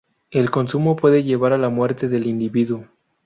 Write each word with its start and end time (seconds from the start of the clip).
El 0.31 0.49
consumo 0.49 0.95
puede 0.95 1.21
llevar 1.23 1.53
a 1.53 1.59
la 1.59 1.69
muerte 1.69 2.07
del 2.07 2.25
individuo. 2.25 2.87